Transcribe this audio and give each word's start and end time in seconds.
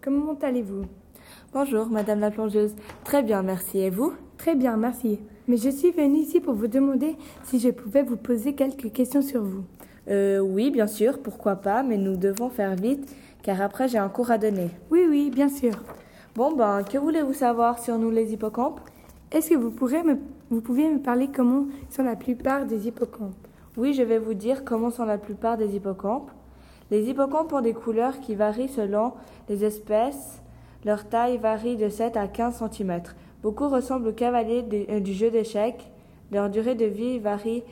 Comment 0.00 0.38
allez-vous? 0.40 0.84
Bonjour, 1.52 1.86
Madame 1.86 2.20
la 2.20 2.30
plongeuse. 2.30 2.74
Très 3.04 3.22
bien, 3.22 3.42
merci. 3.42 3.78
Et 3.80 3.90
vous? 3.90 4.14
Très 4.38 4.54
bien, 4.54 4.76
merci. 4.76 5.20
Mais 5.46 5.56
je 5.56 5.68
suis 5.68 5.90
venue 5.90 6.20
ici 6.20 6.40
pour 6.40 6.54
vous 6.54 6.68
demander 6.68 7.16
si 7.44 7.58
je 7.58 7.68
pouvais 7.68 8.02
vous 8.02 8.16
poser 8.16 8.54
quelques 8.54 8.92
questions 8.92 9.20
sur 9.20 9.42
vous. 9.42 9.64
Euh, 10.08 10.38
oui, 10.38 10.70
bien 10.70 10.86
sûr, 10.86 11.18
pourquoi 11.18 11.56
pas, 11.56 11.82
mais 11.82 11.98
nous 11.98 12.16
devons 12.16 12.48
faire 12.48 12.74
vite, 12.74 13.14
car 13.42 13.60
après 13.60 13.88
j'ai 13.88 13.98
un 13.98 14.08
cours 14.08 14.30
à 14.30 14.38
donner. 14.38 14.70
Oui, 14.90 15.04
oui, 15.08 15.30
bien 15.30 15.48
sûr. 15.48 15.74
Bon, 16.34 16.52
ben, 16.52 16.82
que 16.82 16.96
voulez-vous 16.96 17.34
savoir 17.34 17.78
sur 17.78 17.98
nous 17.98 18.10
les 18.10 18.32
hippocampes? 18.32 18.80
Est-ce 19.30 19.50
que 19.50 19.54
vous, 19.56 19.70
pourrez 19.70 20.02
me, 20.02 20.16
vous 20.50 20.60
pouviez 20.62 20.90
me 20.90 20.98
parler 20.98 21.28
comment 21.34 21.66
sont 21.90 22.04
la 22.04 22.16
plupart 22.16 22.64
des 22.64 22.88
hippocampes? 22.88 23.34
Oui, 23.76 23.92
je 23.92 24.02
vais 24.02 24.18
vous 24.18 24.34
dire 24.34 24.64
comment 24.64 24.90
sont 24.90 25.04
la 25.04 25.18
plupart 25.18 25.58
des 25.58 25.76
hippocampes. 25.76 26.30
Les 26.92 27.08
hippocampes 27.08 27.54
ont 27.54 27.62
des 27.62 27.72
couleurs 27.72 28.20
qui 28.20 28.34
varient 28.34 28.68
selon 28.68 29.12
les 29.48 29.64
espèces. 29.64 30.42
Leur 30.84 31.08
taille 31.08 31.38
varie 31.38 31.76
de 31.76 31.88
7 31.88 32.18
à 32.18 32.28
15 32.28 32.62
cm. 32.70 33.00
Beaucoup 33.42 33.68
ressemblent 33.68 34.08
aux 34.08 34.12
cavaliers 34.12 34.62
euh, 34.90 35.00
du 35.00 35.14
jeu 35.14 35.30
d'échecs. 35.30 35.90
Leur 36.30 36.50
durée 36.50 36.74
de 36.74 36.84
vie 36.84 37.18
varie 37.18 37.62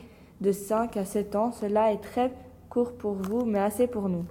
de 0.41 0.51
5 0.51 0.97
à 0.97 1.05
7 1.05 1.35
ans. 1.35 1.51
Cela 1.51 1.93
est 1.93 2.01
très 2.01 2.31
court 2.69 2.93
pour 2.93 3.13
vous, 3.13 3.45
mais 3.45 3.59
assez 3.59 3.85
pour 3.85 4.09
nous. 4.09 4.25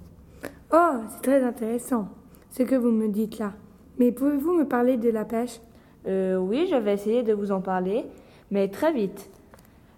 Oh, 0.73 0.91
c'est 1.09 1.23
très 1.23 1.45
intéressant 1.45 2.09
ce 2.51 2.65
que 2.65 2.75
vous 2.75 2.91
me 2.91 3.07
dites 3.07 3.38
là. 3.38 3.52
Mais 3.97 4.11
pouvez-vous 4.11 4.55
me 4.55 4.65
parler 4.66 4.97
de 4.97 5.11
la 5.11 5.25
pêche? 5.25 5.61
Euh, 6.09 6.37
oui, 6.37 6.66
je 6.69 6.75
vais 6.75 6.95
essayer 6.95 7.23
de 7.23 7.33
vous 7.33 7.52
en 7.52 7.61
parler, 7.61 8.07
mais 8.51 8.66
très 8.66 8.93
vite. 8.93 9.30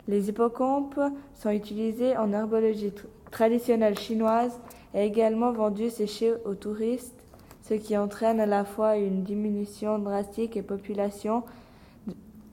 Les 0.07 0.29
hippocampes 0.29 1.01
sont 1.33 1.49
utilisés 1.51 2.15
en 2.19 2.31
herbologie 2.33 2.89
tr- 2.91 3.05
traditionnelle 3.31 3.97
chinoise 3.99 4.61
et 4.95 5.05
également 5.05 5.53
vendus 5.53 5.91
séchés 5.91 6.35
aux 6.45 6.55
touristes, 6.55 7.25
ce 7.63 7.75
qui 7.75 7.97
entraîne 7.97 8.41
à 8.41 8.47
la 8.47 8.65
fois 8.65 8.97
une 8.97 9.23
diminution 9.23 9.99
drastique 9.99 10.55
des 10.55 10.63
populations 10.63 11.45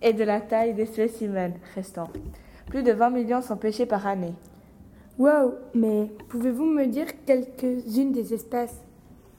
et 0.02 0.14
de 0.14 0.24
la 0.24 0.40
taille 0.40 0.74
des 0.74 0.86
spécimens 0.86 1.54
restants. 1.76 2.10
Plus 2.68 2.84
de 2.84 2.92
20 2.92 3.10
millions 3.10 3.42
sont 3.42 3.58
pêchés 3.58 3.86
par 3.86 4.06
année. 4.08 4.34
Wow, 5.18 5.56
mais 5.74 6.10
pouvez-vous 6.30 6.66
me 6.66 6.86
dire 6.86 7.08
quelques-unes 7.26 8.14
des 8.14 8.34
espèces? 8.34 8.80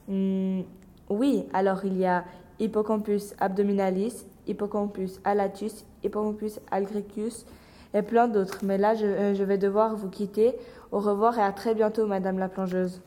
Hmm, 0.07 0.61
oui, 1.09 1.45
alors 1.53 1.83
il 1.85 1.97
y 1.97 2.05
a 2.05 2.23
Hippocampus 2.59 3.33
abdominalis, 3.39 4.25
Hippocampus 4.45 5.19
alatus, 5.23 5.85
Hippocampus 6.03 6.59
algricus 6.69 7.45
et 7.93 8.01
plein 8.01 8.27
d'autres. 8.27 8.59
Mais 8.63 8.77
là, 8.77 8.93
euh, 9.01 9.33
je, 9.33 9.43
vais 9.43 9.57
devoir 9.57 9.95
vous 9.95 10.09
quitter. 10.09 10.53
Au 10.91 10.99
revoir 10.99 11.37
et 11.37 11.43
à 11.43 11.51
très 11.51 11.75
bientôt, 11.75 12.05
Madame 12.05 12.39
la 12.39 12.49
plongeuse. 12.49 13.01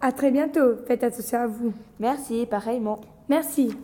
À 0.00 0.12
très 0.12 0.30
bientôt. 0.30 0.76
Faites 0.86 1.04
attention 1.04 1.38
à 1.38 1.46
vous. 1.46 1.72
Merci, 2.00 2.46
pareillement. 2.46 3.00
Merci. 3.28 3.76